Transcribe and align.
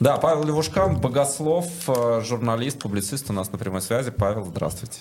Да, 0.00 0.16
Павел 0.16 0.44
Левушкан, 0.44 0.98
богослов, 0.98 1.66
э, 1.86 2.22
журналист, 2.24 2.78
публицист 2.78 3.28
у 3.28 3.34
нас 3.34 3.52
на 3.52 3.58
прямой 3.58 3.82
связи. 3.82 4.10
Павел, 4.10 4.46
здравствуйте. 4.46 5.00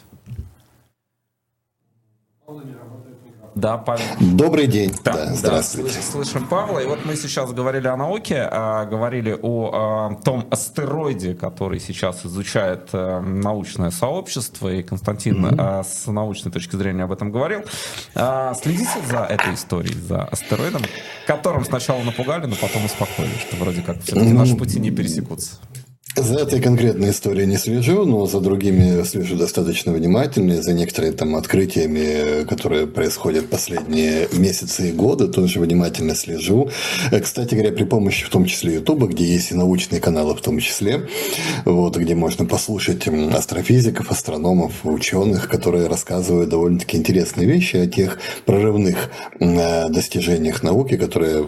Да, 3.60 3.78
Павел. 3.78 4.06
Добрый 4.22 4.68
день. 4.68 4.96
Да, 5.04 5.12
да 5.14 5.36
здравствуйте. 5.36 5.96
Да, 5.96 6.02
слышим 6.02 6.48
Павла. 6.48 6.80
И 6.80 6.86
вот 6.86 7.00
мы 7.04 7.18
сейчас 7.18 7.52
говорили 7.52 7.88
о 7.88 7.98
науке, 7.98 8.48
а, 8.50 8.86
говорили 8.86 9.38
о 9.42 9.72
а, 9.74 10.16
том 10.24 10.48
астероиде, 10.50 11.36
который 11.36 11.82
сейчас 11.82 12.26
изучает 12.26 12.88
а, 12.94 13.20
научное 13.20 13.92
сообщество, 13.92 14.70
и 14.70 14.82
Константин 14.82 15.46
mm-hmm. 15.46 15.84
с 15.84 16.08
научной 16.08 16.54
точки 16.54 16.78
зрения 16.78 17.04
об 17.04 17.12
этом 17.12 17.32
говорил. 17.32 17.64
Следите 18.14 19.02
за 19.10 19.26
этой 19.26 19.56
историей, 19.56 20.00
за 20.00 20.24
астероидом, 20.24 20.84
которым 21.28 21.66
сначала 21.66 22.02
напугали, 22.02 22.46
но 22.46 22.56
потом 22.56 22.86
успокоили, 22.86 23.34
что 23.40 23.58
вроде 23.58 23.82
как 23.82 24.02
все-таки 24.02 24.32
наши 24.32 24.56
пути 24.56 24.80
не 24.80 24.92
пересекутся. 24.92 25.58
За 26.22 26.40
этой 26.40 26.60
конкретной 26.60 27.12
историей 27.12 27.48
не 27.48 27.56
слежу, 27.56 28.04
но 28.04 28.26
за 28.26 28.42
другими 28.42 29.04
слежу 29.06 29.38
достаточно 29.38 29.94
внимательно. 29.94 30.62
За 30.62 30.74
некоторыми 30.74 31.12
там 31.12 31.36
открытиями, 31.38 32.44
которые 32.44 32.88
происходят 32.88 33.50
последние 33.50 34.28
месяцы 34.34 34.90
и 34.90 34.92
годы, 34.92 35.30
тоже 35.30 35.62
внимательно 35.62 36.16
слежу. 36.16 36.72
Кстати 37.24 37.56
говоря, 37.56 37.72
при 37.72 37.86
помощи 37.86 38.26
в 38.26 38.30
том 38.30 38.46
числе 38.46 38.76
Ютуба, 38.76 39.08
где 39.08 39.24
есть 39.24 39.52
и 39.52 39.56
научные 39.56 40.02
каналы 40.02 40.36
в 40.36 40.42
том 40.42 40.60
числе, 40.60 41.08
вот, 41.64 41.96
где 41.96 42.16
можно 42.16 42.44
послушать 42.46 43.08
астрофизиков, 43.08 44.12
астрономов, 44.12 44.74
ученых, 44.84 45.48
которые 45.48 45.88
рассказывают 45.88 46.50
довольно-таки 46.50 46.98
интересные 46.98 47.48
вещи 47.48 47.78
о 47.78 47.88
тех 47.88 48.20
прорывных 48.46 49.10
э, 49.40 49.88
достижениях 49.88 50.64
науки, 50.64 50.98
которые 50.98 51.46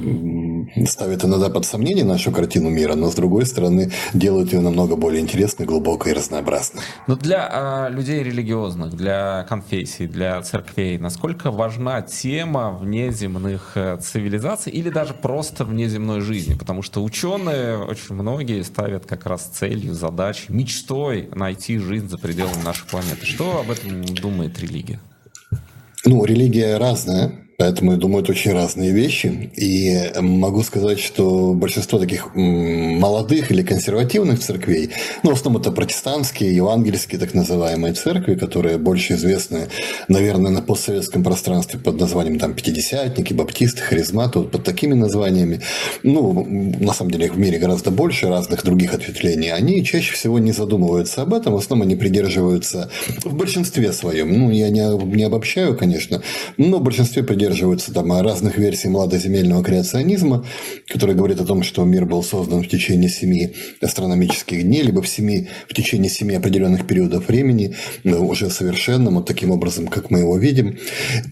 ставят 0.86 1.24
иногда 1.26 1.50
под 1.50 1.66
сомнение 1.66 2.06
нашу 2.06 2.32
картину 2.32 2.70
мира, 2.70 2.96
но 2.96 3.10
с 3.10 3.16
другой 3.16 3.46
стороны 3.46 3.92
делают 4.14 4.54
ее 4.54 4.62
намного 4.62 4.96
более 4.96 5.22
интересной, 5.22 5.66
глубокой 5.66 6.12
и 6.12 6.16
разнообразной. 6.16 6.84
Но 7.08 7.16
для 7.16 7.88
э, 7.90 7.94
людей 7.94 8.24
религиозных, 8.24 8.96
для 8.96 9.46
конфессий, 9.50 10.08
для 10.08 10.42
церквей, 10.42 10.98
насколько 10.98 11.52
важна 11.52 12.02
тема 12.02 12.72
внеземных 12.72 13.72
э, 13.76 13.98
цивилизаций 14.02 14.72
или 14.72 14.90
даже 14.90 15.14
просто 15.14 15.66
внеземной 15.66 16.22
жизни? 16.22 16.56
Потому 16.56 16.82
что 16.82 17.04
ученые, 17.04 17.78
очень 17.78 18.16
многие 18.16 18.62
ставят 18.64 19.06
как 19.06 19.26
раз 19.26 19.44
целью, 19.44 19.94
задачей, 19.94 20.46
мечтой 20.50 21.30
найти 21.34 21.78
жизнь 21.78 22.10
за 22.10 22.18
пределами 22.18 22.64
нашей 22.64 22.88
планеты. 22.88 23.26
Что 23.26 23.60
об 23.60 23.72
этом 23.72 24.04
думает 24.06 24.60
религия? 24.60 25.00
Ну, 26.06 26.26
религия 26.26 26.78
разная. 26.78 27.32
Поэтому, 27.62 27.92
я 27.92 27.98
думаю, 28.00 28.24
это 28.24 28.32
очень 28.32 28.54
разные 28.54 28.92
вещи. 28.92 29.52
И 29.56 30.12
могу 30.20 30.64
сказать, 30.64 31.00
что 31.00 31.54
большинство 31.54 32.00
таких 32.00 32.34
молодых 32.34 33.52
или 33.52 33.62
консервативных 33.62 34.40
церквей, 34.40 34.90
ну, 35.22 35.30
в 35.30 35.34
основном 35.34 35.62
это 35.62 35.72
протестантские, 35.72 36.56
евангельские 36.56 37.20
так 37.20 37.36
называемые 37.36 37.94
церкви, 37.94 38.34
которые 38.34 38.80
больше 38.80 39.14
известны, 39.14 39.68
наверное, 40.08 40.50
на 40.50 40.64
постсоветском 40.64 41.24
пространстве 41.24 41.80
под 41.80 42.00
названием 42.00 42.40
там 42.40 42.56
пятидесятники, 42.56 43.32
баптисты, 43.32 43.84
харизматы, 43.84 44.40
вот 44.40 44.50
под 44.50 44.64
такими 44.64 44.96
названиями. 44.96 45.62
Ну, 46.02 46.44
на 46.44 46.94
самом 46.94 47.12
деле 47.12 47.28
их 47.28 47.36
в 47.36 47.38
мире 47.38 47.60
гораздо 47.60 47.92
больше 47.92 48.28
разных 48.28 48.64
других 48.64 48.96
ответвлений. 48.96 49.54
Они 49.54 49.86
чаще 49.86 50.14
всего 50.14 50.40
не 50.40 50.52
задумываются 50.52 51.22
об 51.22 51.36
этом, 51.36 51.54
в 51.54 51.58
основном 51.58 51.88
они 51.88 51.96
придерживаются 51.96 52.90
в 53.24 53.36
большинстве 53.36 53.94
своем. 53.94 54.34
Ну, 54.36 54.50
я 54.50 54.70
не, 54.70 55.16
не 55.16 55.26
обобщаю, 55.26 55.78
конечно, 55.78 56.24
но 56.58 56.80
в 56.80 56.82
большинстве 56.82 57.22
придерживаются 57.22 57.51
придерживаются 57.52 57.94
там 57.94 58.12
разных 58.22 58.58
версий 58.58 58.88
младоземельного 58.88 59.64
креационизма, 59.64 60.46
который 60.88 61.16
говорит 61.16 61.42
о 61.42 61.46
том, 61.46 61.64
что 61.64 61.84
мир 61.84 62.06
был 62.06 62.24
создан 62.24 62.64
в 62.64 62.68
течение 62.68 63.10
семи 63.10 63.54
астрономических 63.82 64.64
дней, 64.64 64.84
либо 64.84 65.02
в, 65.02 65.08
семи, 65.08 65.48
в 65.68 65.74
течение 65.74 66.10
семи 66.10 66.36
определенных 66.36 66.88
периодов 66.88 67.28
времени, 67.28 67.76
уже 68.06 68.50
совершенным, 68.50 69.16
вот 69.16 69.26
таким 69.26 69.52
образом, 69.52 69.88
как 69.88 70.12
мы 70.12 70.20
его 70.20 70.38
видим. 70.38 70.78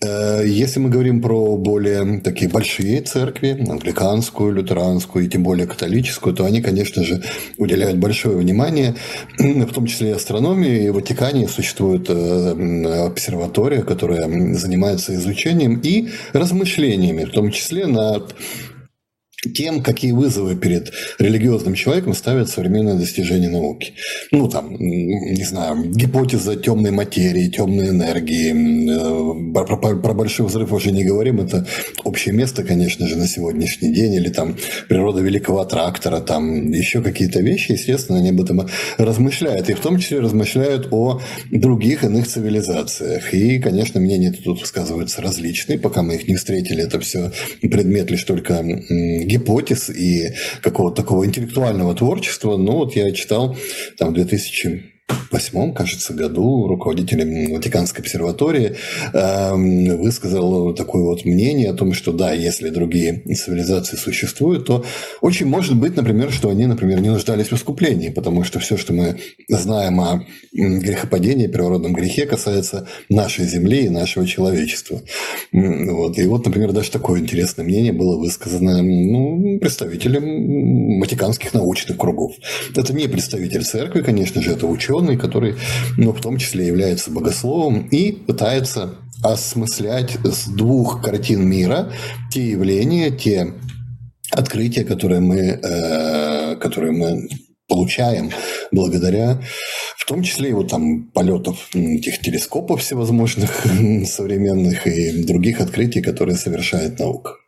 Э, 0.03 0.43
если 0.45 0.79
мы 0.79 0.89
говорим 0.89 1.21
про 1.21 1.57
более 1.57 2.19
такие 2.19 2.49
большие 2.49 3.01
церкви, 3.01 3.65
англиканскую, 3.69 4.53
лютеранскую 4.53 5.25
и 5.25 5.29
тем 5.29 5.43
более 5.43 5.67
католическую, 5.67 6.35
то 6.35 6.45
они, 6.45 6.61
конечно 6.61 7.03
же, 7.03 7.21
уделяют 7.57 7.97
большое 7.97 8.37
внимание, 8.37 8.95
в 9.37 9.73
том 9.73 9.85
числе 9.85 10.09
и 10.09 10.13
астрономии. 10.13 10.85
И 10.85 10.89
в 10.89 10.95
Ватикане 10.95 11.47
существует 11.47 12.09
э, 12.09 13.05
обсерватория, 13.05 13.81
которая 13.81 14.27
занимается 14.55 15.13
изучением 15.15 15.79
и 15.83 15.98
размышлениями, 16.33 17.25
в 17.25 17.31
том 17.31 17.51
числе 17.51 17.87
над 17.87 18.35
тем, 19.53 19.81
какие 19.81 20.11
вызовы 20.11 20.55
перед 20.55 20.91
религиозным 21.17 21.73
человеком 21.73 22.13
ставят 22.13 22.49
современные 22.49 22.95
достижения 22.95 23.49
науки. 23.49 23.93
Ну, 24.31 24.49
там, 24.49 24.75
не 24.77 25.43
знаю, 25.43 25.91
гипотеза 25.91 26.55
темной 26.55 26.91
материи, 26.91 27.49
темной 27.49 27.89
энергии. 27.89 29.53
Про, 29.53 29.77
про, 29.77 29.95
про 29.95 30.13
большой 30.13 30.47
взрыв 30.47 30.71
уже 30.73 30.91
не 30.91 31.03
говорим, 31.03 31.39
это 31.39 31.65
общее 32.03 32.33
место, 32.33 32.63
конечно 32.63 33.07
же, 33.07 33.17
на 33.17 33.27
сегодняшний 33.27 33.93
день. 33.93 34.13
Или 34.13 34.29
там 34.29 34.57
природа 34.87 35.21
великого 35.21 35.63
трактора, 35.65 36.19
там 36.19 36.71
еще 36.71 37.01
какие-то 37.01 37.39
вещи, 37.41 37.73
естественно, 37.73 38.19
они 38.19 38.29
об 38.29 38.41
этом 38.41 38.67
размышляют. 38.97 39.69
И 39.69 39.73
в 39.73 39.79
том 39.79 39.99
числе 39.99 40.19
размышляют 40.19 40.89
о 40.91 41.21
других 41.51 42.03
иных 42.03 42.27
цивилизациях. 42.27 43.33
И, 43.33 43.59
конечно, 43.59 43.99
мнения 43.99 44.31
тут 44.31 44.59
высказываются 44.61 45.21
различные. 45.21 45.79
Пока 45.79 46.01
мы 46.01 46.15
их 46.15 46.27
не 46.27 46.35
встретили, 46.35 46.83
это 46.83 46.99
все 46.99 47.31
предмет 47.61 48.11
лишь 48.11 48.23
только 48.23 48.63
гипотез 49.29 49.89
и 49.89 50.33
какого-то 50.61 51.01
такого 51.03 51.25
интеллектуального 51.25 51.93
творчества. 51.95 52.57
Ну, 52.57 52.73
вот 52.73 52.95
я 52.95 53.11
читал 53.11 53.55
там 53.97 54.09
в 54.09 54.13
2000 54.13 54.98
восьмом, 55.31 55.73
кажется, 55.73 56.13
году 56.13 56.67
руководитель 56.67 57.53
Ватиканской 57.53 58.01
обсерватории 58.01 58.75
э, 59.13 59.95
высказал 59.95 60.73
такое 60.73 61.03
вот 61.03 61.25
мнение 61.25 61.69
о 61.69 61.73
том, 61.73 61.93
что 61.93 62.11
да, 62.11 62.33
если 62.33 62.69
другие 62.69 63.21
цивилизации 63.35 63.95
существуют, 63.95 64.65
то 64.65 64.83
очень 65.21 65.45
может 65.45 65.75
быть, 65.75 65.95
например, 65.95 66.31
что 66.31 66.49
они, 66.49 66.65
например, 66.65 67.01
не 67.01 67.09
нуждались 67.09 67.47
в 67.47 67.53
искуплении, 67.53 68.09
потому 68.09 68.43
что 68.43 68.59
все, 68.59 68.77
что 68.77 68.93
мы 68.93 69.17
знаем 69.47 69.99
о 70.01 70.25
грехопадении, 70.53 71.47
природном 71.47 71.93
грехе, 71.93 72.25
касается 72.25 72.87
нашей 73.09 73.45
Земли 73.45 73.85
и 73.85 73.89
нашего 73.89 74.25
человечества. 74.25 75.01
Вот. 75.51 76.17
И 76.17 76.25
вот, 76.27 76.45
например, 76.45 76.71
даже 76.71 76.91
такое 76.91 77.19
интересное 77.19 77.63
мнение 77.65 77.93
было 77.93 78.17
высказано 78.17 78.81
ну, 78.81 79.59
представителем 79.59 80.99
ватиканских 80.99 81.53
научных 81.53 81.97
кругов. 81.97 82.33
Это 82.75 82.93
не 82.93 83.07
представитель 83.07 83.63
церкви, 83.63 84.01
конечно 84.01 84.41
же, 84.41 84.51
это 84.51 84.67
ученый, 84.67 84.98
ученый, 84.99 85.17
который, 85.17 85.55
ну, 85.97 86.11
в 86.11 86.21
том 86.21 86.37
числе 86.37 86.67
является 86.67 87.11
богословом 87.11 87.87
и 87.87 88.11
пытается 88.11 88.95
осмыслять 89.23 90.17
с 90.23 90.47
двух 90.47 91.01
картин 91.01 91.47
мира 91.47 91.91
те 92.31 92.51
явления, 92.51 93.11
те 93.11 93.53
открытия, 94.31 94.83
которые 94.83 95.19
мы, 95.19 95.37
э, 95.37 96.55
которые 96.55 96.91
мы 96.91 97.27
получаем 97.67 98.31
благодаря, 98.71 99.41
в 99.97 100.05
том 100.05 100.23
числе 100.23 100.49
и 100.49 100.53
вот 100.53 100.69
там 100.69 101.11
полетов 101.11 101.69
этих 101.73 102.19
телескопов 102.19 102.81
всевозможных 102.81 103.65
современных 104.05 104.87
и 104.87 105.23
других 105.23 105.61
открытий, 105.61 106.01
которые 106.01 106.37
совершает 106.37 106.99
наука. 106.99 107.38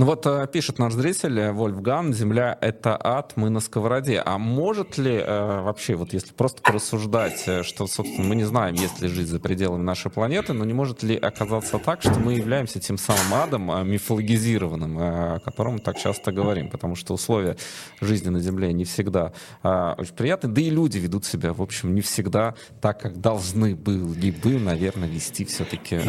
Ну 0.00 0.06
вот 0.06 0.24
э, 0.24 0.46
пишет 0.50 0.78
наш 0.78 0.94
зритель 0.94 1.38
э, 1.38 1.52
Вольфган, 1.52 2.14
Земля— 2.14 2.56
это 2.62 2.98
ад, 2.98 3.34
мы 3.36 3.50
на 3.50 3.60
сковороде. 3.60 4.22
А 4.24 4.38
может 4.38 4.96
ли 4.96 5.12
э, 5.12 5.60
вообще, 5.60 5.94
вот 5.94 6.14
если 6.14 6.32
просто 6.32 6.62
порассуждать, 6.62 7.42
э, 7.46 7.62
что, 7.64 7.86
собственно, 7.86 8.26
мы 8.26 8.34
не 8.34 8.44
знаем, 8.44 8.76
есть 8.76 9.02
ли 9.02 9.08
жизнь 9.08 9.30
за 9.30 9.38
пределами 9.40 9.82
нашей 9.82 10.10
планеты, 10.10 10.54
но 10.54 10.64
не 10.64 10.72
может 10.72 11.02
ли 11.02 11.16
оказаться 11.16 11.78
так, 11.78 12.00
что 12.00 12.18
мы 12.18 12.32
являемся 12.32 12.80
тем 12.80 12.96
самым 12.96 13.34
адом 13.34 13.90
мифологизированным, 13.90 14.96
о 14.98 15.38
котором 15.40 15.74
мы 15.74 15.78
так 15.80 15.98
часто 15.98 16.32
говорим, 16.32 16.70
потому 16.70 16.96
что 16.96 17.12
условия 17.12 17.58
жизни 18.00 18.30
на 18.30 18.40
Земле 18.40 18.72
не 18.72 18.86
всегда 18.86 19.34
э, 19.62 19.94
очень 19.98 20.14
приятны, 20.14 20.48
да 20.48 20.62
и 20.62 20.70
люди 20.70 20.96
ведут 20.96 21.26
себя, 21.26 21.52
в 21.52 21.60
общем, 21.60 21.94
не 21.94 22.00
всегда 22.00 22.54
так, 22.80 23.02
как 23.02 23.20
должны 23.20 23.76
были 23.76 24.30
бы, 24.30 24.58
наверное, 24.58 25.10
вести 25.10 25.44
все-таки 25.44 25.96
э, 25.96 26.02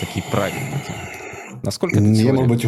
такие 0.00 0.24
правильные. 0.30 1.23
Насколько 1.64 1.98
это 1.98 2.08
Я, 2.08 2.32
может 2.34 2.50
быть, 2.50 2.64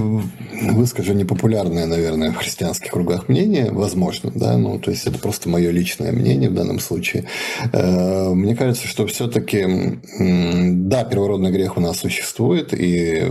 выскажу 0.72 1.12
непопулярное, 1.12 1.86
наверное, 1.86 2.32
в 2.32 2.36
христианских 2.36 2.90
кругах 2.90 3.28
мнение, 3.28 3.70
возможно, 3.70 4.32
да, 4.34 4.56
ну, 4.56 4.78
то 4.78 4.90
есть 4.90 5.06
это 5.06 5.18
просто 5.18 5.48
мое 5.50 5.70
личное 5.70 6.12
мнение 6.12 6.48
в 6.48 6.54
данном 6.54 6.80
случае. 6.80 7.26
Э, 7.72 8.30
мне 8.32 8.56
кажется, 8.56 8.86
что 8.86 9.06
все-таки, 9.06 9.98
да, 10.18 11.04
первородный 11.04 11.50
грех 11.50 11.76
у 11.76 11.80
нас 11.80 11.98
существует, 11.98 12.72
и, 12.72 13.22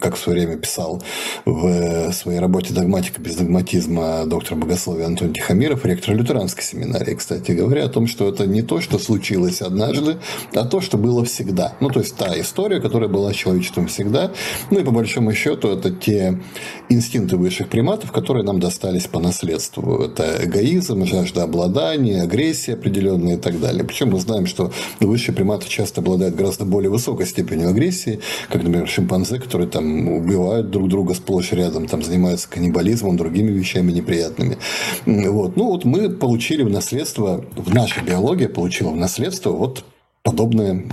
как 0.00 0.16
в 0.16 0.18
свое 0.18 0.40
время 0.40 0.58
писал 0.58 1.02
в 1.44 2.12
своей 2.12 2.40
работе 2.40 2.74
«Догматика 2.74 3.20
без 3.20 3.36
догматизма» 3.36 4.24
доктор 4.26 4.56
богословия 4.56 5.06
Антон 5.06 5.32
Тихомиров, 5.32 5.84
ректор 5.84 6.14
лютеранской 6.14 6.64
семинарии, 6.64 7.14
кстати 7.14 7.52
говоря, 7.52 7.84
о 7.84 7.88
том, 7.88 8.08
что 8.08 8.28
это 8.28 8.46
не 8.46 8.62
то, 8.62 8.80
что 8.80 8.98
случилось 8.98 9.62
однажды, 9.62 10.16
а 10.54 10.64
то, 10.64 10.80
что 10.80 10.98
было 10.98 11.24
всегда. 11.24 11.74
Ну, 11.80 11.90
то 11.90 12.00
есть 12.00 12.16
та 12.16 12.38
история, 12.40 12.80
которая 12.80 13.08
была 13.08 13.32
человечеством 13.32 13.86
всегда, 13.86 14.32
ну 14.70 14.80
и 14.80 14.84
по 14.84 14.90
большому 14.90 15.11
большому 15.12 15.34
счету, 15.34 15.68
это 15.68 15.90
те 15.90 16.40
инстинкты 16.88 17.36
высших 17.36 17.68
приматов, 17.68 18.12
которые 18.12 18.44
нам 18.44 18.60
достались 18.60 19.06
по 19.06 19.20
наследству. 19.20 20.02
Это 20.02 20.38
эгоизм, 20.42 21.04
жажда 21.04 21.42
обладания, 21.42 22.22
агрессия 22.22 22.72
определенная 22.74 23.34
и 23.34 23.38
так 23.38 23.60
далее. 23.60 23.84
Причем 23.84 24.10
мы 24.10 24.20
знаем, 24.20 24.46
что 24.46 24.72
высшие 25.00 25.34
приматы 25.34 25.68
часто 25.68 26.00
обладают 26.00 26.34
гораздо 26.34 26.64
более 26.64 26.90
высокой 26.90 27.26
степенью 27.26 27.68
агрессии, 27.68 28.20
как, 28.48 28.62
например, 28.62 28.88
шимпанзе, 28.88 29.38
которые 29.38 29.68
там 29.68 30.08
убивают 30.08 30.70
друг 30.70 30.88
друга 30.88 31.12
сплошь 31.12 31.52
рядом, 31.52 31.88
там 31.88 32.02
занимаются 32.02 32.48
каннибализмом, 32.48 33.18
другими 33.18 33.50
вещами 33.50 33.92
неприятными. 33.92 34.56
Вот. 35.04 35.56
Ну, 35.56 35.66
вот 35.66 35.84
мы 35.84 36.08
получили 36.08 36.62
в 36.62 36.70
наследство, 36.70 37.44
в 37.54 37.74
нашей 37.74 38.02
биологии 38.02 38.46
получила 38.46 38.90
в 38.90 38.96
наследство 38.96 39.50
вот 39.50 39.84
подобное, 40.22 40.84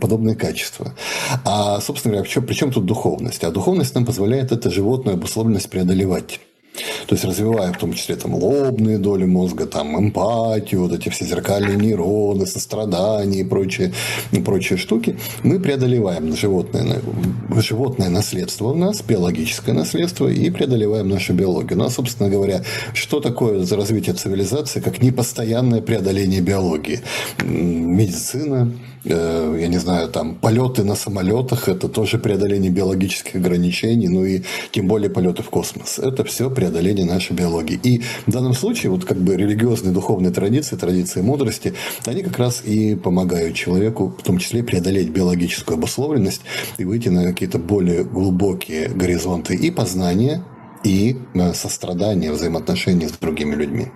подобное 0.00 0.34
качество. 0.34 0.94
А, 1.44 1.80
собственно 1.80 2.16
говоря, 2.16 2.42
при 2.42 2.54
чем 2.54 2.70
тут 2.72 2.86
духовность? 2.86 3.44
А 3.44 3.50
духовность 3.50 3.94
нам 3.94 4.04
позволяет 4.04 4.52
эту 4.52 4.70
животную 4.70 5.16
обусловленность 5.16 5.70
преодолевать. 5.70 6.40
То 7.06 7.14
есть 7.14 7.24
развивая 7.24 7.72
в 7.72 7.78
том 7.78 7.92
числе 7.92 8.16
там 8.16 8.34
лобные 8.34 8.98
доли 8.98 9.24
мозга, 9.24 9.66
там 9.66 9.98
эмпатию, 9.98 10.82
вот 10.82 10.92
эти 10.92 11.08
все 11.08 11.24
зеркальные 11.24 11.76
нейроны, 11.76 12.46
сострадание 12.46 13.42
и 13.42 13.44
прочие, 13.44 13.92
и 14.32 14.40
прочие 14.40 14.78
штуки, 14.78 15.18
мы 15.42 15.60
преодолеваем 15.60 16.34
животное, 16.36 17.00
животное 17.56 18.08
наследство 18.08 18.68
у 18.68 18.74
нас, 18.74 19.02
биологическое 19.02 19.74
наследство, 19.74 20.28
и 20.28 20.50
преодолеваем 20.50 21.08
нашу 21.08 21.34
биологию. 21.34 21.78
Ну, 21.78 21.84
а, 21.84 21.90
собственно 21.90 22.28
говоря, 22.28 22.62
что 22.94 23.20
такое 23.20 23.64
за 23.64 23.76
развитие 23.76 24.14
цивилизации, 24.14 24.80
как 24.80 25.02
непостоянное 25.02 25.80
преодоление 25.80 26.40
биологии? 26.40 27.00
Медицина, 27.42 28.72
я 29.04 29.68
не 29.68 29.78
знаю, 29.78 30.08
там, 30.08 30.34
полеты 30.34 30.84
на 30.84 30.94
самолетах, 30.94 31.68
это 31.68 31.88
тоже 31.88 32.18
преодоление 32.18 32.70
биологических 32.70 33.36
ограничений, 33.36 34.08
ну 34.08 34.24
и 34.24 34.42
тем 34.70 34.88
более 34.88 35.10
полеты 35.10 35.42
в 35.42 35.50
космос. 35.50 35.98
Это 35.98 36.24
все 36.24 36.50
преодоление 36.50 37.04
нашей 37.04 37.34
биологии. 37.34 37.78
И 37.82 38.02
в 38.26 38.32
данном 38.32 38.54
случае, 38.54 38.90
вот 38.90 39.04
как 39.04 39.18
бы 39.18 39.36
религиозные 39.36 39.92
духовные 39.92 40.32
традиции, 40.32 40.76
традиции 40.76 41.20
мудрости, 41.20 41.74
они 42.06 42.22
как 42.22 42.38
раз 42.38 42.62
и 42.64 42.94
помогают 42.94 43.54
человеку, 43.54 44.14
в 44.18 44.22
том 44.22 44.38
числе, 44.38 44.62
преодолеть 44.62 45.10
биологическую 45.10 45.76
обусловленность 45.76 46.42
и 46.78 46.84
выйти 46.84 47.08
на 47.08 47.24
какие-то 47.24 47.58
более 47.58 48.04
глубокие 48.04 48.88
горизонты 48.88 49.54
и 49.54 49.70
познания, 49.70 50.42
и 50.84 51.16
э, 51.34 51.54
сострадания, 51.54 52.32
взаимоотношений 52.32 53.08
с 53.08 53.12
другими 53.12 53.54
людьми. 53.54 53.88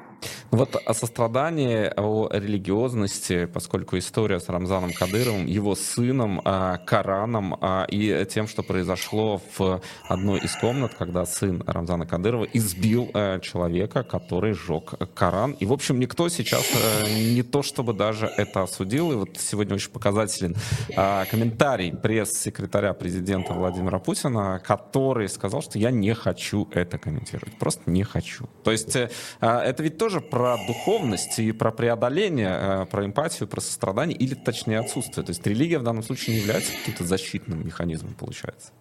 Вот 0.52 0.76
о 0.76 0.92
сострадании, 0.94 1.90
о 1.96 2.28
религиозности, 2.30 3.46
поскольку 3.46 3.96
история 3.96 4.38
с 4.38 4.48
Рамзаном 4.48 4.92
Кадыровым, 4.92 5.46
его 5.46 5.74
сыном, 5.74 6.40
а, 6.44 6.76
Кораном 6.76 7.56
а, 7.58 7.86
и 7.90 8.26
тем, 8.26 8.46
что 8.46 8.62
произошло 8.62 9.40
в 9.56 9.80
одной 10.08 10.40
из 10.40 10.54
комнат, 10.56 10.94
когда 10.94 11.24
сын 11.24 11.64
Рамзана 11.66 12.06
Кадырова 12.06 12.44
избил 12.44 13.10
э, 13.14 13.40
человека, 13.40 14.02
который 14.02 14.52
сжег 14.52 14.92
Коран. 15.14 15.52
И, 15.52 15.64
в 15.64 15.72
общем, 15.72 15.98
никто 15.98 16.28
сейчас 16.28 16.64
э, 16.74 17.32
не 17.32 17.42
то 17.42 17.62
чтобы 17.62 17.94
даже 17.94 18.26
это 18.26 18.62
осудил. 18.62 19.10
И 19.10 19.14
вот 19.14 19.38
сегодня 19.38 19.74
очень 19.74 19.90
показателен 19.90 20.54
а, 20.94 21.24
комментарий 21.24 21.92
пресс-секретаря 21.92 22.92
президента 22.92 23.54
Владимира 23.54 23.98
Путина, 23.98 24.60
который 24.62 25.30
сказал, 25.30 25.62
что 25.62 25.78
я 25.78 25.90
не 25.90 26.12
хочу 26.12 26.68
это 26.72 26.98
комментировать. 26.98 27.58
Просто 27.58 27.90
не 27.90 28.04
хочу. 28.04 28.50
То 28.64 28.70
есть 28.70 28.94
э, 28.94 29.08
это 29.40 29.82
ведь 29.82 29.96
тоже 29.96 30.12
тоже 30.12 30.20
про 30.42 30.56
духовность 30.66 31.38
и 31.38 31.52
про 31.52 31.70
преодоление, 31.70 32.58
э, 32.82 32.86
про 32.90 33.06
эмпатию, 33.06 33.48
про 33.48 33.60
сострадание, 33.60 34.18
или 34.18 34.34
точнее 34.34 34.80
отсутствие. 34.80 35.24
То 35.24 35.30
есть 35.30 35.46
религия 35.46 35.78
в 35.78 35.84
данном 35.84 36.02
случае 36.02 36.34
не 36.34 36.40
является 36.42 36.72
каким-то 36.72 37.04
защитным 37.04 37.64
механизмом, 37.64 38.14
получается. 38.14 38.72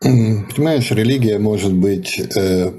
Понимаешь, 0.00 0.90
религия 0.90 1.38
может 1.38 1.72
быть 1.72 2.20
э, 2.36 2.72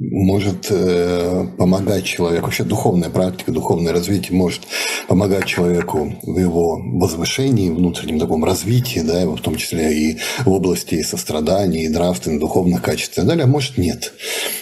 может 0.00 0.68
э, 0.70 1.46
помогать 1.58 2.04
человеку, 2.04 2.46
вообще 2.46 2.64
духовная 2.64 3.10
практика, 3.10 3.52
духовное 3.52 3.92
развитие 3.92 4.36
может 4.36 4.62
помогать 5.08 5.44
человеку 5.44 6.16
в 6.22 6.38
его 6.38 6.80
возвышении, 6.82 7.68
внутреннем 7.68 8.18
таком 8.18 8.42
развитии, 8.44 9.00
да, 9.00 9.26
в 9.26 9.40
том 9.40 9.56
числе 9.56 9.92
и 9.92 10.18
в 10.44 10.48
области 10.48 11.02
сострадания, 11.02 11.84
и 11.84 11.88
нравственных, 11.88 12.40
духовных 12.40 12.80
качеств 12.80 13.12
и 13.12 13.16
так 13.16 13.26
далее, 13.26 13.44
а 13.44 13.46
может 13.46 13.76
нет. 13.76 14.14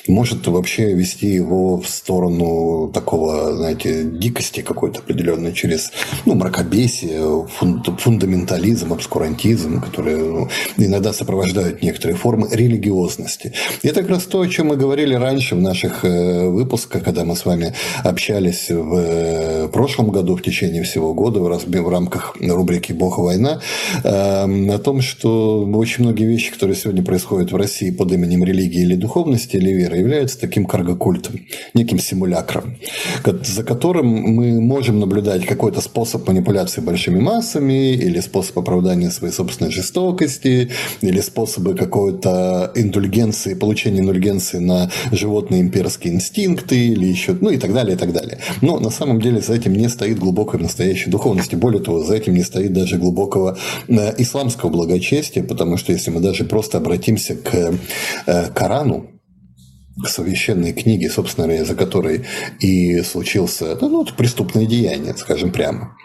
Может 0.09 0.45
вообще 0.49 0.93
вести 0.95 1.29
его 1.29 1.77
в 1.77 1.89
сторону 1.89 2.91
такого, 2.93 3.55
знаете, 3.55 4.03
дикости 4.05 4.63
какой-то 4.63 5.01
определенной 5.01 5.53
через 5.53 5.93
ну, 6.27 6.35
мракобесие, 6.35 7.47
фундаментализм, 7.99 8.93
обскурантизм, 8.93 9.81
которые 9.83 10.17
ну, 10.17 10.49
иногда 10.79 11.13
сопровождают 11.13 11.83
некоторые 11.83 12.17
формы 12.17 12.49
религиозности. 12.51 13.53
И 13.83 13.89
это 13.89 14.01
как 14.01 14.11
раз 14.11 14.25
то, 14.25 14.41
о 14.41 14.49
чем 14.49 14.69
мы 14.69 14.77
говорили 14.77 15.15
ранее 15.15 15.28
раньше 15.29 15.55
в 15.57 15.61
наших 15.61 16.05
э, 16.05 16.49
выпусках, 16.49 17.03
когда 17.05 17.25
мы 17.25 17.37
с 17.37 17.45
вами 17.45 17.75
общались 18.03 18.71
в 18.71 18.95
э, 18.95 19.69
прошлом 19.69 20.11
году, 20.11 20.37
в 20.37 20.43
течение 20.43 20.83
всего 20.83 21.13
года, 21.13 21.41
в 21.41 21.89
рамках 21.89 22.35
рубрики 22.41 22.93
«Бог 22.93 23.19
и 23.19 23.21
война», 23.21 23.61
эм, 24.05 24.71
о 24.71 24.79
том, 24.79 25.03
что 25.03 25.65
очень 25.75 26.05
многие 26.05 26.25
вещи, 26.25 26.53
которые 26.53 26.77
сегодня 26.77 27.03
происходят 27.03 27.53
в 27.53 27.57
России 27.57 27.91
под 27.91 28.13
именем 28.13 28.43
религии 28.45 28.83
или 28.83 28.95
духовности, 28.95 29.57
или 29.57 29.71
веры, 29.71 29.99
являются 29.99 30.41
таким 30.41 30.65
каргокультом, 30.65 31.35
неким 31.75 31.99
симулякром, 31.99 32.77
за 33.25 33.63
которым 33.65 34.07
мы 34.07 34.61
можем 34.61 34.99
наблюдать 34.99 35.45
какой-то 35.45 35.81
способ 35.81 36.27
манипуляции 36.27 36.81
большими 36.81 37.21
массами, 37.21 37.93
или 37.93 38.21
способ 38.21 38.59
оправдания 38.59 39.11
своей 39.11 39.35
собственной 39.35 39.73
жестокости, 39.73 40.71
или 41.03 41.21
способы 41.21 41.75
какой-то 41.75 42.73
индульгенции, 42.75 43.55
получения 43.55 44.01
индульгенции 44.01 44.59
на 44.59 44.91
животные 45.19 45.61
имперские 45.61 46.15
инстинкты 46.15 46.89
или 46.89 47.07
еще, 47.07 47.37
ну 47.41 47.51
и 47.51 47.59
так 47.59 47.73
далее, 47.75 47.97
и 47.97 47.99
так 47.99 48.13
далее. 48.13 48.39
Но 48.63 48.81
на 48.81 48.91
самом 48.91 49.21
деле 49.21 49.41
за 49.41 49.55
этим 49.55 49.75
не 49.75 49.89
стоит 49.89 50.19
глубокой 50.19 50.61
настоящей 50.61 51.11
духовности. 51.11 51.55
Более 51.55 51.83
того, 51.83 52.03
за 52.03 52.17
этим 52.17 52.35
не 52.35 52.43
стоит 52.43 52.73
даже 52.73 52.97
глубокого 52.97 53.59
э, 53.89 54.15
исламского 54.19 54.71
благочестия, 54.71 55.43
потому 55.43 55.77
что 55.77 55.93
если 55.93 56.11
мы 56.11 56.21
даже 56.21 56.45
просто 56.45 56.79
обратимся 56.79 57.35
к 57.35 57.75
э, 58.27 58.51
Корану, 58.55 59.11
священной 60.07 60.73
книге, 60.73 61.11
собственно 61.11 61.47
говоря, 61.47 61.65
за 61.65 61.75
которой 61.75 62.25
и 62.61 63.03
случился 63.03 63.77
ну, 63.81 64.05
преступное 64.17 64.67
деяние, 64.67 65.15
скажем 65.17 65.51
прямо. 65.51 65.97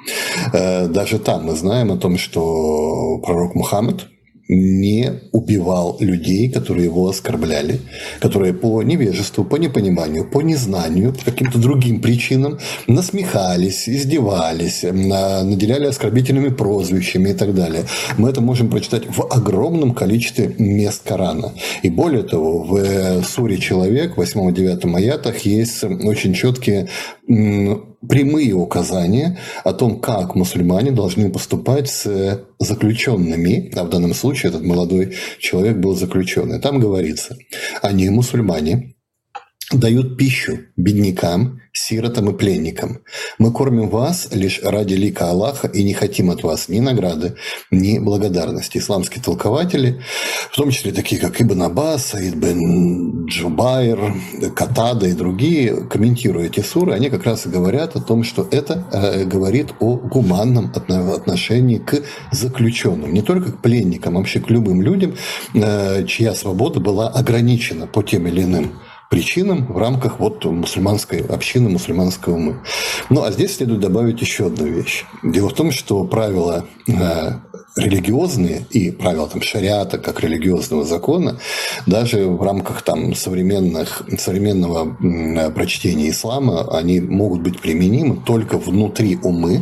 Э, 0.51 0.87
даже 0.87 1.19
там 1.19 1.45
мы 1.45 1.55
знаем 1.55 1.91
о 1.91 1.97
том, 1.97 2.17
что 2.17 3.19
пророк 3.23 3.55
Мухаммед, 3.55 4.07
не 4.53 5.11
убивал 5.31 5.97
людей, 5.99 6.49
которые 6.49 6.85
его 6.85 7.07
оскорбляли, 7.07 7.79
которые 8.19 8.53
по 8.53 8.81
невежеству, 8.83 9.43
по 9.43 9.57
непониманию, 9.57 10.25
по 10.29 10.41
незнанию, 10.41 11.13
по 11.13 11.25
каким-то 11.25 11.57
другим 11.57 12.01
причинам 12.01 12.59
насмехались, 12.87 13.89
издевались, 13.89 14.83
наделяли 14.83 15.87
оскорбительными 15.87 16.49
прозвищами 16.49 17.29
и 17.29 17.33
так 17.33 17.53
далее. 17.53 17.83
Мы 18.17 18.29
это 18.29 18.41
можем 18.41 18.69
прочитать 18.69 19.03
в 19.07 19.25
огромном 19.29 19.93
количестве 19.93 20.53
мест 20.57 21.01
Корана. 21.03 21.53
И 21.81 21.89
более 21.89 22.23
того, 22.23 22.63
в 22.63 23.23
суре 23.23 23.57
«Человек» 23.57 24.17
в 24.17 24.21
8-9 24.21 24.95
аятах 24.95 25.39
есть 25.39 25.83
очень 25.83 26.33
четкие 26.33 26.89
прямые 27.25 28.53
указания 28.53 29.37
о 29.63 29.73
том, 29.73 29.99
как 29.99 30.35
мусульмане 30.35 30.91
должны 30.91 31.29
поступать 31.31 31.89
с 31.89 32.43
заключенными, 32.59 33.71
а 33.75 33.83
в 33.85 33.89
данном 33.89 34.13
случае 34.13 34.49
этот 34.49 34.63
молодой 34.63 35.15
человек 35.39 35.77
был 35.77 35.95
заключенный. 35.95 36.59
Там 36.59 36.79
говорится, 36.79 37.37
они 37.81 38.09
мусульмане, 38.09 38.92
дают 39.73 40.17
пищу 40.17 40.59
беднякам, 40.77 41.61
сиротам 41.73 42.29
и 42.29 42.37
пленникам. 42.37 42.99
Мы 43.39 43.51
кормим 43.51 43.89
вас 43.89 44.29
лишь 44.31 44.61
ради 44.63 44.93
лика 44.93 45.29
Аллаха 45.29 45.67
и 45.67 45.83
не 45.83 45.93
хотим 45.93 46.29
от 46.29 46.43
вас 46.43 46.69
ни 46.69 46.79
награды, 46.79 47.35
ни 47.71 47.99
благодарности. 47.99 48.77
Исламские 48.77 49.23
толкователи, 49.23 50.01
в 50.51 50.55
том 50.55 50.69
числе 50.69 50.91
такие, 50.91 51.19
как 51.19 51.41
Ибн 51.41 51.63
Аббас, 51.63 52.05
Саид 52.05 52.35
Джубайр, 53.25 54.13
Катада 54.55 55.07
и 55.07 55.13
другие, 55.13 55.87
комментируя 55.87 56.45
эти 56.45 56.59
суры, 56.59 56.93
они 56.93 57.09
как 57.09 57.23
раз 57.23 57.45
и 57.45 57.49
говорят 57.49 57.95
о 57.95 58.01
том, 58.01 58.23
что 58.23 58.47
это 58.51 58.85
э, 58.91 59.25
говорит 59.25 59.73
о 59.79 59.95
гуманном 59.95 60.71
отношении 60.75 61.77
к 61.77 62.03
заключенным. 62.31 63.13
Не 63.13 63.21
только 63.21 63.51
к 63.51 63.61
пленникам, 63.61 64.15
а 64.15 64.19
вообще 64.19 64.39
к 64.39 64.49
любым 64.49 64.81
людям, 64.81 65.15
э, 65.55 66.05
чья 66.05 66.35
свобода 66.35 66.79
была 66.79 67.09
ограничена 67.09 67.87
по 67.87 68.03
тем 68.03 68.27
или 68.27 68.43
иным 68.43 68.73
причинам 69.13 69.67
в 69.67 69.77
рамках 69.77 70.19
вот 70.19 70.43
мусульманской 70.43 71.19
общины, 71.19 71.69
мусульманского 71.69 72.35
мы. 72.35 72.55
Ну, 73.11 73.21
а 73.21 73.31
здесь 73.31 73.57
следует 73.57 73.79
добавить 73.79 74.19
еще 74.21 74.47
одну 74.47 74.65
вещь. 74.65 75.05
Дело 75.21 75.49
в 75.49 75.53
том, 75.53 75.71
что 75.71 76.03
правила 76.03 76.65
э, 76.87 77.33
религиозные 77.75 78.65
и 78.71 78.89
правила 78.89 79.27
там 79.27 79.43
шариата 79.43 79.99
как 79.99 80.21
религиозного 80.21 80.83
закона 80.83 81.37
даже 81.85 82.25
в 82.25 82.41
рамках 82.41 82.81
там 82.81 83.13
современных 83.13 84.01
современного 84.17 85.51
прочтения 85.51 86.09
ислама 86.09 86.75
они 86.75 86.99
могут 86.99 87.41
быть 87.41 87.61
применимы 87.61 88.19
только 88.25 88.57
внутри 88.57 89.19
умы 89.21 89.61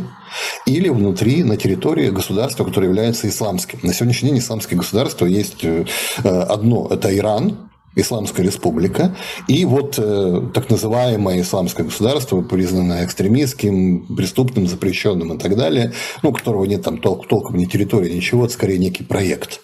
или 0.64 0.88
внутри, 0.88 1.44
на 1.44 1.58
территории 1.58 2.08
государства, 2.08 2.64
которое 2.64 2.86
является 2.86 3.28
исламским. 3.28 3.80
На 3.82 3.92
сегодняшний 3.92 4.30
день 4.30 4.38
исламские 4.38 4.78
государства 4.78 5.26
есть 5.26 5.62
э, 5.62 5.84
одно– 6.24 6.88
это 6.90 7.14
Иран, 7.14 7.68
Исламская 7.94 8.44
республика, 8.44 9.14
и 9.48 9.64
вот 9.64 9.98
э, 9.98 10.42
так 10.54 10.70
называемое 10.70 11.42
исламское 11.42 11.86
государство, 11.86 12.40
признанное 12.40 13.04
экстремистским, 13.04 14.06
преступным, 14.16 14.66
запрещенным 14.66 15.34
и 15.34 15.38
так 15.38 15.56
далее, 15.56 15.92
ну, 16.22 16.32
которого 16.32 16.64
нет 16.64 16.82
там 16.82 16.96
тол- 16.96 17.24
толком 17.28 17.56
ни 17.56 17.66
территории, 17.66 18.12
ничего, 18.12 18.44
это 18.44 18.54
скорее 18.54 18.78
некий 18.78 19.04
проект. 19.04 19.60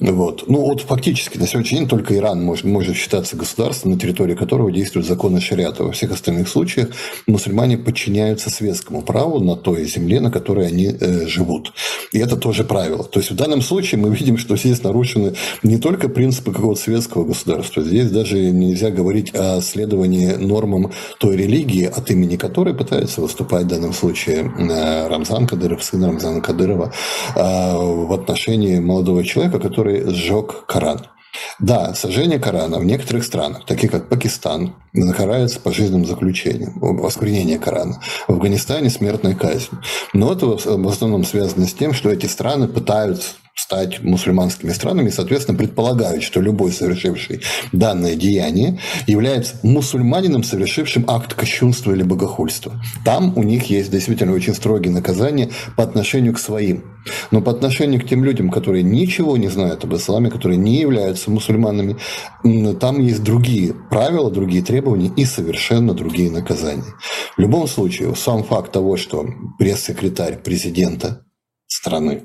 Вот. 0.00 0.44
Ну, 0.48 0.60
вот 0.60 0.80
фактически 0.80 1.38
на 1.38 1.46
сегодняшний 1.46 1.78
день 1.78 1.88
только 1.88 2.16
Иран 2.16 2.42
может, 2.42 2.64
может 2.64 2.96
считаться 2.96 3.36
государством, 3.36 3.92
на 3.92 3.98
территории 3.98 4.34
которого 4.34 4.72
действуют 4.72 5.06
законы 5.06 5.40
шариата. 5.40 5.84
Во 5.84 5.92
всех 5.92 6.12
остальных 6.12 6.48
случаях 6.48 6.88
мусульмане 7.26 7.78
подчиняются 7.78 8.50
светскому 8.50 9.02
праву 9.02 9.40
на 9.40 9.56
той 9.56 9.84
земле, 9.84 10.20
на 10.20 10.30
которой 10.30 10.66
они 10.66 10.86
э, 10.86 11.26
живут. 11.26 11.72
И 12.12 12.18
это 12.18 12.36
тоже 12.36 12.64
правило. 12.64 13.04
То 13.04 13.20
есть 13.20 13.30
в 13.30 13.36
данном 13.36 13.62
случае 13.62 14.00
мы 14.00 14.14
видим, 14.14 14.38
что 14.38 14.56
здесь 14.56 14.82
нарушены 14.82 15.34
не 15.62 15.78
только 15.78 16.08
принципы 16.08 16.52
какого-то 16.52 16.80
светского 16.80 17.24
государства, 17.24 17.82
здесь 17.82 18.10
даже 18.10 18.38
нельзя 18.38 18.90
говорить 18.90 19.34
о 19.34 19.60
следовании 19.60 20.32
нормам 20.32 20.92
той 21.18 21.36
религии, 21.36 21.84
от 21.84 22.10
имени 22.10 22.36
которой 22.36 22.74
пытается 22.74 23.20
выступать 23.20 23.64
в 23.64 23.68
данном 23.68 23.92
случае 23.92 24.52
э, 24.58 25.08
Рамзан 25.08 25.46
Кадыров, 25.46 25.84
сын 25.84 26.04
Рамзана 26.04 26.40
Кадырова, 26.40 26.92
а, 27.36 27.76
в 27.76 28.12
отношении 28.12 28.78
молодого 28.78 29.24
человека, 29.24 29.58
который 29.58 29.83
сжег 29.88 30.66
Коран. 30.66 31.06
Да, 31.58 31.94
сожжение 31.94 32.38
Корана 32.38 32.78
в 32.78 32.84
некоторых 32.84 33.24
странах, 33.24 33.64
таких 33.66 33.90
как 33.90 34.08
Пакистан, 34.08 34.74
карается 35.16 35.60
пожизненным 35.60 36.06
заключением, 36.06 37.04
осквернение 37.04 37.58
Корана. 37.58 38.00
В 38.28 38.32
Афганистане 38.32 38.90
смертная 38.90 39.34
казнь. 39.34 39.68
Но 40.12 40.32
это 40.32 40.46
в 40.46 40.88
основном 40.88 41.24
связано 41.24 41.66
с 41.66 41.72
тем, 41.72 41.92
что 41.92 42.10
эти 42.10 42.26
страны 42.26 42.68
пытаются 42.68 43.34
стать 43.54 44.02
мусульманскими 44.02 44.72
странами, 44.72 45.08
и, 45.08 45.12
соответственно, 45.12 45.56
предполагают, 45.56 46.22
что 46.24 46.40
любой 46.40 46.72
совершивший 46.72 47.40
данное 47.72 48.16
деяние 48.16 48.80
является 49.06 49.56
мусульманином, 49.62 50.42
совершившим 50.42 51.04
акт 51.08 51.34
кощунства 51.34 51.92
или 51.92 52.02
богохульства. 52.02 52.72
Там 53.04 53.36
у 53.36 53.42
них 53.42 53.70
есть 53.70 53.90
действительно 53.90 54.32
очень 54.32 54.54
строгие 54.54 54.92
наказания 54.92 55.50
по 55.76 55.84
отношению 55.84 56.34
к 56.34 56.38
своим. 56.38 56.84
Но 57.30 57.42
по 57.42 57.52
отношению 57.52 58.00
к 58.00 58.08
тем 58.08 58.24
людям, 58.24 58.50
которые 58.50 58.82
ничего 58.82 59.36
не 59.36 59.48
знают 59.48 59.84
об 59.84 59.94
исламе, 59.94 60.30
которые 60.30 60.56
не 60.56 60.80
являются 60.80 61.30
мусульманами, 61.30 61.96
там 62.80 63.00
есть 63.00 63.22
другие 63.22 63.74
правила, 63.90 64.30
другие 64.30 64.64
требования 64.64 65.12
и 65.14 65.24
совершенно 65.24 65.94
другие 65.94 66.30
наказания. 66.30 66.94
В 67.36 67.40
любом 67.40 67.68
случае, 67.68 68.14
сам 68.16 68.42
факт 68.42 68.72
того, 68.72 68.96
что 68.96 69.26
пресс-секретарь 69.58 70.38
президента 70.38 71.26
страны 71.66 72.22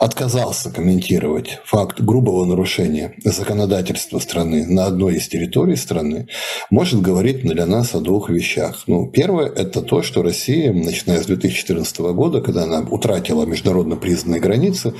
отказался 0.00 0.70
комментировать 0.70 1.58
факт 1.66 2.00
грубого 2.00 2.46
нарушения 2.46 3.14
законодательства 3.22 4.18
страны 4.18 4.66
на 4.66 4.86
одной 4.86 5.16
из 5.16 5.28
территорий 5.28 5.76
страны, 5.76 6.26
может 6.70 7.02
говорить 7.02 7.42
для 7.42 7.66
нас 7.66 7.94
о 7.94 8.00
двух 8.00 8.30
вещах. 8.30 8.84
Ну, 8.86 9.06
первое– 9.08 9.46
это 9.54 9.82
то, 9.82 10.02
что 10.02 10.22
Россия, 10.22 10.72
начиная 10.72 11.22
с 11.22 11.26
2014 11.26 11.98
года, 12.14 12.40
когда 12.40 12.62
она 12.62 12.80
утратила 12.80 13.44
международно 13.44 13.96
признанные 13.96 14.40
границы, 14.40 14.94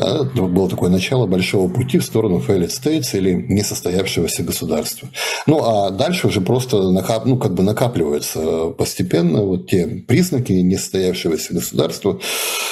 а, 0.00 0.24
было 0.24 0.70
такое 0.70 0.88
начало 0.88 1.26
большого 1.26 1.68
пути 1.68 1.98
в 1.98 2.04
сторону 2.04 2.42
failed 2.46 2.68
states 2.68 3.10
или 3.12 3.32
несостоявшегося 3.32 4.42
государства. 4.42 5.10
Ну, 5.46 5.62
а 5.62 5.90
дальше 5.90 6.28
уже 6.28 6.40
просто 6.40 6.90
накап, 6.90 7.26
ну, 7.26 7.36
как 7.36 7.52
бы 7.52 7.62
накапливаются 7.62 8.68
постепенно 8.70 9.42
вот 9.42 9.68
те 9.68 9.86
признаки 9.86 10.52
несостоявшегося 10.52 11.52
государства, 11.52 12.18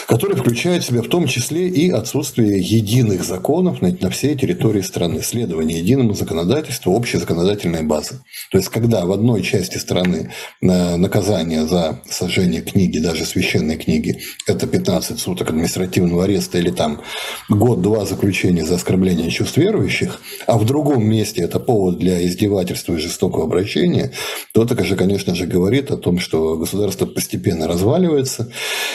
которые 0.09 0.39
включают 0.39 0.83
в 0.83 0.87
себя 0.87 1.03
в 1.03 1.09
том 1.09 1.27
числе 1.27 1.74
и 1.75 1.91
отсутствие 1.91 2.61
единых 2.61 3.25
законов 3.25 3.83
на, 3.83 3.91
на 4.01 4.09
всей 4.11 4.37
территории 4.37 4.81
страны, 4.81 5.21
следование 5.23 5.81
единому 5.81 6.15
законодательству, 6.15 6.93
общей 6.93 7.19
законодательной 7.19 7.83
базы. 7.83 8.21
То 8.53 8.59
есть, 8.59 8.69
когда 8.69 9.05
в 9.05 9.13
одной 9.13 9.43
части 9.43 9.79
страны 9.79 10.31
э, 10.63 10.97
наказание 10.97 11.67
за 11.67 12.01
сожжение 12.09 12.63
книги, 12.63 12.99
даже 12.99 13.27
священной 13.27 13.77
книги, 13.77 14.21
это 14.47 14.69
15 14.69 15.19
суток 15.19 15.51
административного 15.51 16.25
ареста 16.25 16.59
или 16.59 16.71
там 16.71 17.03
год-два 17.49 18.05
заключения 18.07 18.65
за 18.65 18.77
оскорбление 18.77 19.31
чувств 19.31 19.57
верующих, 19.57 20.21
а 20.47 20.59
в 20.59 20.65
другом 20.65 21.05
месте 21.05 21.43
это 21.43 21.59
повод 21.59 21.99
для 21.99 22.25
издевательства 22.25 22.95
и 22.95 22.99
жестокого 22.99 23.45
обращения, 23.45 24.13
то 24.53 24.63
это, 24.63 24.77
конечно 24.77 25.35
же, 25.35 25.47
говорит 25.47 25.91
о 25.91 25.97
том, 25.97 26.21
что 26.21 26.57
государство 26.57 27.07
постепенно 27.07 27.67
разваливается, 27.67 28.53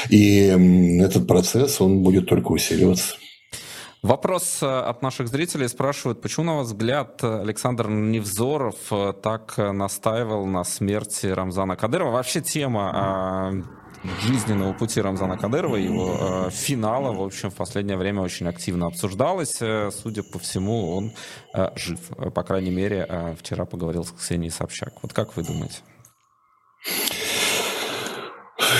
и 0.09 0.55
этот 1.01 1.27
процесс, 1.27 1.81
он 1.81 2.03
будет 2.03 2.27
только 2.27 2.53
усиливаться. 2.53 2.68
Вопрос 4.01 4.63
э, 4.63 4.65
от 4.65 5.01
наших 5.01 5.27
зрителей 5.27 5.67
спрашивают, 5.67 6.21
почему, 6.21 6.45
на 6.45 6.55
ваш 6.55 6.67
взгляд, 6.67 7.21
Александр 7.21 7.89
Невзоров 7.89 8.75
э, 8.91 9.13
так 9.21 9.57
настаивал 9.57 10.45
на 10.45 10.63
смерти 10.63 11.27
Рамзана 11.27 11.75
Кадырова? 11.75 12.11
Вообще 12.11 12.39
тема 12.39 13.61
э, 14.05 14.09
жизненного 14.21 14.71
пути 14.71 15.01
Рамзана 15.01 15.37
Кадырова, 15.37 15.75
его 15.75 16.49
финала, 16.49 17.11
в 17.11 17.21
общем, 17.21 17.51
в 17.51 17.55
последнее 17.55 17.97
время 17.97 18.21
очень 18.21 18.47
активно 18.47 18.87
обсуждалась. 18.87 19.57
Судя 19.57 20.23
по 20.23 20.39
всему, 20.39 20.95
он 20.95 21.11
жив. 21.75 21.99
По 22.33 22.43
крайней 22.43 22.71
мере, 22.71 23.35
вчера 23.37 23.65
поговорил 23.65 24.05
с 24.05 24.11
Ксенией 24.11 24.51
Собчак. 24.51 24.93
Вот 25.01 25.11
как 25.11 25.35
вы 25.35 25.43
думаете? 25.43 25.79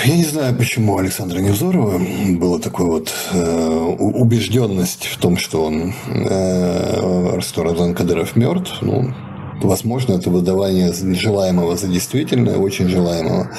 Я 0.04 0.16
не 0.16 0.24
знаю, 0.24 0.56
почему 0.56 0.96
Александра 0.96 1.40
Невзорова 1.40 2.00
была 2.38 2.58
такая 2.58 2.86
вот 2.86 3.12
э, 3.32 3.78
убежденность 3.98 5.04
в 5.04 5.18
том, 5.18 5.36
что 5.36 5.64
он, 5.64 5.92
э, 6.06 7.40
что 7.40 7.62
Рамзан 7.62 7.94
Кадыров 7.94 8.34
мертв. 8.34 8.78
Ну, 8.80 9.12
возможно, 9.62 10.14
это 10.14 10.30
выдавание 10.30 10.92
желаемого 10.92 11.76
за 11.76 11.88
действительное, 11.88 12.56
очень 12.56 12.88
желаемого. 12.88 13.50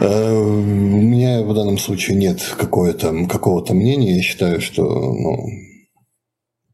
Э, 0.00 0.36
у 0.36 1.00
меня 1.00 1.42
в 1.42 1.54
данном 1.54 1.78
случае 1.78 2.16
нет 2.16 2.42
какого-то 2.58 3.26
какого 3.26 3.64
мнения. 3.72 4.16
Я 4.16 4.22
считаю, 4.22 4.60
что 4.60 4.82
ну, 4.82 5.36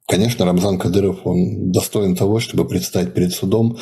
Конечно, 0.06 0.44
Рамзан 0.44 0.78
Кадыров, 0.78 1.26
он 1.26 1.72
достоин 1.72 2.14
того, 2.14 2.38
чтобы 2.38 2.66
предстать 2.66 3.14
перед 3.14 3.32
судом 3.32 3.78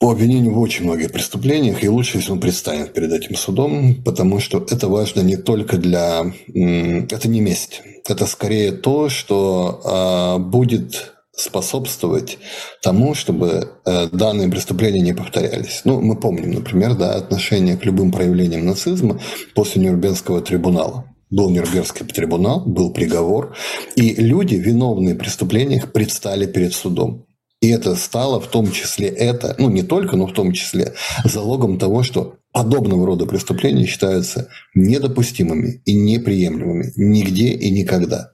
по 0.00 0.10
обвинению 0.10 0.54
в 0.54 0.58
очень 0.58 0.86
многих 0.86 1.12
преступлениях, 1.12 1.84
и 1.84 1.88
лучше, 1.88 2.16
если 2.18 2.32
он 2.32 2.40
предстанет 2.40 2.94
перед 2.94 3.12
этим 3.12 3.36
судом, 3.36 4.02
потому 4.02 4.40
что 4.40 4.66
это 4.70 4.88
важно 4.88 5.20
не 5.20 5.36
только 5.36 5.76
для... 5.76 6.32
Это 6.48 7.28
не 7.28 7.40
месть, 7.42 7.82
это 8.08 8.26
скорее 8.26 8.72
то, 8.72 9.10
что 9.10 9.80
а, 9.84 10.38
будет 10.38 11.12
способствовать 11.32 12.38
тому, 12.82 13.14
чтобы 13.14 13.70
э, 13.86 14.08
данные 14.12 14.50
преступления 14.50 15.00
не 15.00 15.14
повторялись. 15.14 15.82
Ну, 15.84 15.98
мы 16.00 16.16
помним, 16.16 16.50
например, 16.50 16.96
да, 16.96 17.14
отношение 17.14 17.78
к 17.78 17.84
любым 17.86 18.12
проявлениям 18.12 18.66
нацизма 18.66 19.18
после 19.54 19.82
Нюрнбергского 19.82 20.42
трибунала 20.42 21.06
был 21.30 21.48
Нюрнбергский 21.48 22.04
трибунал, 22.06 22.60
был 22.66 22.92
приговор, 22.92 23.54
и 23.94 24.14
люди, 24.16 24.56
виновные 24.56 25.14
в 25.14 25.18
преступлениях, 25.18 25.92
предстали 25.92 26.46
перед 26.46 26.74
судом. 26.74 27.24
И 27.60 27.68
это 27.68 27.94
стало 27.94 28.40
в 28.40 28.46
том 28.46 28.70
числе 28.72 29.08
это, 29.08 29.54
ну 29.58 29.68
не 29.68 29.82
только, 29.82 30.16
но 30.16 30.26
в 30.26 30.32
том 30.32 30.52
числе 30.52 30.94
залогом 31.24 31.78
того, 31.78 32.02
что 32.02 32.36
подобного 32.52 33.06
рода 33.06 33.26
преступления 33.26 33.86
считаются 33.86 34.48
недопустимыми 34.74 35.82
и 35.84 35.94
неприемлемыми 35.94 36.92
нигде 36.96 37.48
и 37.48 37.70
никогда 37.70 38.32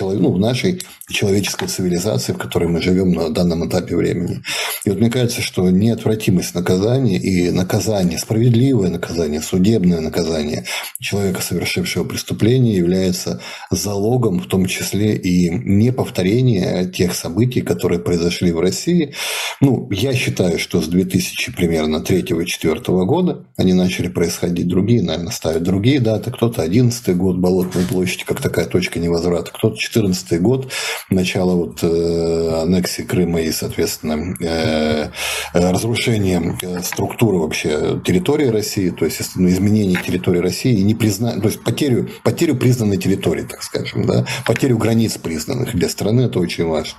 ну, 0.00 0.32
в 0.32 0.38
нашей 0.38 0.80
человеческой 1.08 1.68
цивилизации, 1.68 2.32
в 2.32 2.38
которой 2.38 2.68
мы 2.68 2.80
живем 2.80 3.12
на 3.12 3.30
данном 3.30 3.68
этапе 3.68 3.96
времени. 3.96 4.42
И 4.84 4.90
вот 4.90 4.98
мне 4.98 5.10
кажется, 5.10 5.42
что 5.42 5.68
неотвратимость 5.70 6.54
наказания 6.54 7.18
и 7.18 7.50
наказание, 7.50 8.18
справедливое 8.18 8.88
наказание, 8.88 9.40
судебное 9.40 10.00
наказание 10.00 10.64
человека, 11.00 11.42
совершившего 11.42 12.04
преступление, 12.04 12.76
является 12.76 13.40
залогом, 13.70 14.40
в 14.40 14.46
том 14.46 14.66
числе 14.66 15.16
и 15.16 15.50
неповторения 15.50 16.86
тех 16.86 17.14
событий, 17.14 17.60
которые 17.60 18.00
произошли 18.00 18.52
в 18.52 18.60
России. 18.60 19.14
Ну, 19.60 19.88
я 19.90 20.14
считаю, 20.14 20.58
что 20.58 20.80
с 20.80 20.88
2000 20.88 21.52
примерно 21.52 21.96
3-4 21.96 23.04
года 23.04 23.44
они 23.56 23.74
начали 23.74 24.08
происходить 24.08 24.68
другие, 24.68 25.02
наверное, 25.02 25.32
ставят 25.32 25.62
другие 25.62 26.00
даты. 26.00 26.30
Кто-то 26.30 26.62
11 26.62 27.16
год, 27.16 27.36
Болотная 27.36 27.86
площадь, 27.86 28.24
как 28.24 28.40
такая 28.40 28.66
точка 28.66 28.98
невозврата, 28.98 29.50
кто-то 29.52 29.76
2014 29.82 30.40
год, 30.40 30.72
начало 31.10 31.54
вот 31.56 31.80
э, 31.82 32.62
аннексии 32.62 33.02
Крыма 33.02 33.40
и, 33.40 33.50
соответственно, 33.50 34.36
э, 34.40 35.08
разрушение 35.52 36.56
структуры 36.82 37.38
вообще 37.38 38.00
территории 38.04 38.46
России, 38.46 38.90
то 38.90 39.04
есть 39.04 39.20
изменение 39.20 40.00
территории 40.00 40.38
России 40.38 40.74
и 40.74 40.82
не 40.82 40.94
призна... 40.94 41.32
то 41.40 41.48
есть 41.48 41.62
потерю, 41.62 42.08
потерю 42.22 42.56
признанной 42.56 42.96
территории, 42.96 43.42
так 43.42 43.62
скажем, 43.62 44.06
да, 44.06 44.24
потерю 44.46 44.78
границ 44.78 45.18
признанных 45.18 45.74
для 45.74 45.88
страны, 45.88 46.22
это 46.22 46.38
очень 46.38 46.66
важно. 46.66 46.98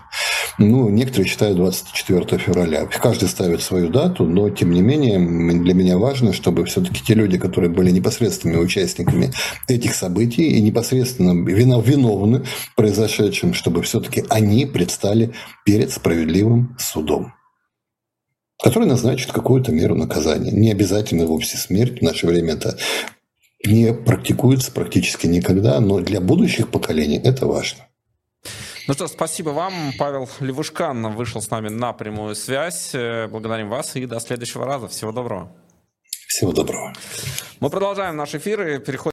Ну, 0.59 0.89
некоторые 0.89 1.27
считают 1.27 1.57
24 1.57 2.37
февраля. 2.37 2.85
Каждый 2.85 3.27
ставит 3.27 3.61
свою 3.61 3.89
дату, 3.89 4.25
но, 4.25 4.49
тем 4.49 4.71
не 4.71 4.81
менее, 4.81 5.17
для 5.59 5.73
меня 5.73 5.97
важно, 5.97 6.31
чтобы 6.31 6.65
все-таки 6.65 7.01
те 7.03 7.15
люди, 7.15 7.37
которые 7.39 7.71
были 7.71 7.89
непосредственными 7.89 8.59
участниками 8.59 9.31
этих 9.67 9.95
событий 9.95 10.43
и 10.43 10.61
непосредственно 10.61 11.33
виновны 11.43 12.43
в 12.73 12.75
произошедшем, 12.75 13.53
чтобы 13.53 13.83
все-таки 13.83 14.25
они 14.29 14.65
предстали 14.65 15.33
перед 15.63 15.91
справедливым 15.91 16.75
судом 16.79 17.33
который 18.63 18.87
назначит 18.87 19.33
какую-то 19.33 19.73
меру 19.73 19.93
наказания. 19.93 20.49
Не 20.49 20.71
обязательно 20.71 21.25
вовсе 21.25 21.57
смерть. 21.57 21.99
В 21.99 22.01
наше 22.01 22.27
время 22.27 22.53
это 22.53 22.77
не 23.65 23.93
практикуется 23.93 24.71
практически 24.71 25.27
никогда, 25.27 25.81
но 25.81 25.99
для 25.99 26.21
будущих 26.21 26.71
поколений 26.71 27.17
это 27.17 27.45
важно. 27.45 27.87
Ну 28.87 28.93
что, 28.93 29.07
спасибо 29.07 29.49
вам. 29.49 29.73
Павел 29.99 30.29
Левушкан 30.39 31.13
вышел 31.13 31.41
с 31.41 31.49
нами 31.49 31.67
на 31.67 31.91
прямую 31.91 32.35
связь. 32.35 32.91
Э, 32.93 33.27
благодарим 33.27 33.67
вас 33.67 33.97
и 33.97 34.05
до 34.05 34.21
следующего 34.21 34.65
раза. 34.65 34.87
Всего 34.87 35.11
доброго. 35.11 35.51
Всего 36.27 36.51
доброго. 36.51 36.93
Мы 37.59 37.69
продолжаем 37.69 38.15
наш 38.15 38.33
эфир 38.33 38.67
и 38.67 38.79
переходим 38.79 39.01